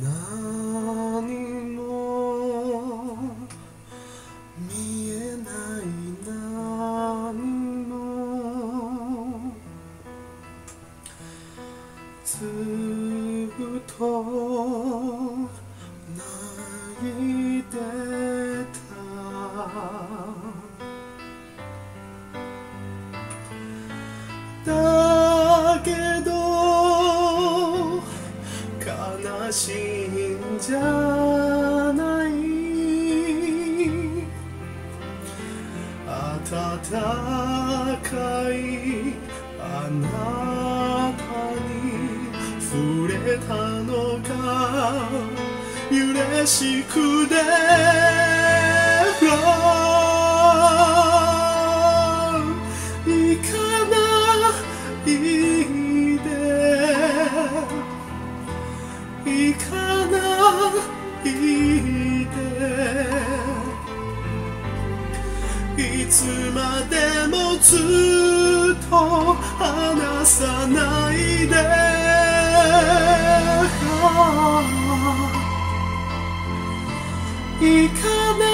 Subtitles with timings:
[0.00, 1.28] 何
[1.74, 1.84] も
[4.56, 5.50] 見えな
[5.82, 5.84] い
[6.26, 7.36] 何
[7.88, 7.92] も
[12.24, 14.47] ずっと
[24.68, 25.90] だけ
[26.22, 26.30] ど
[28.84, 29.76] 悲しい
[30.34, 30.80] んじゃ
[31.94, 32.30] ない。
[36.50, 38.14] 暖か
[38.50, 38.54] い
[39.60, 41.22] あなた
[41.66, 41.72] に
[42.58, 43.52] 触れた
[43.84, 44.30] のが
[45.90, 47.34] 嬉しくて。
[49.20, 49.87] 行
[61.24, 62.38] いて。
[65.76, 66.96] いつまで
[67.28, 68.96] もずっと
[69.58, 71.54] 離さないで。
[77.60, 78.47] 行かない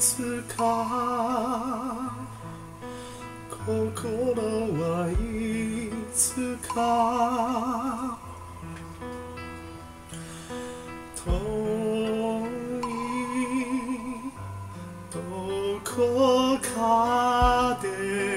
[0.00, 2.10] つか
[3.66, 4.42] 心
[4.80, 8.18] はいつか
[11.22, 11.30] 遠
[12.80, 12.90] い
[15.12, 15.20] ど
[15.84, 18.29] こかで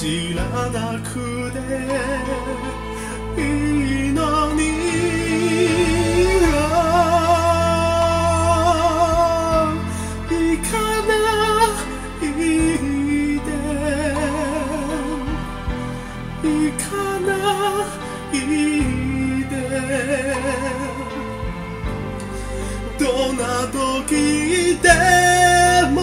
[0.00, 1.58] 知らなくて
[3.36, 4.60] いいのに
[10.30, 10.72] 行か
[11.02, 11.10] な
[12.22, 12.30] い
[13.42, 13.48] で。
[16.44, 16.46] 行
[16.78, 16.86] か
[17.18, 17.28] な
[18.30, 18.32] い
[19.50, 19.52] で。
[23.00, 24.86] どんな時で
[25.92, 25.98] も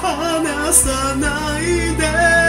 [0.00, 1.62] 離さない
[1.96, 2.45] で。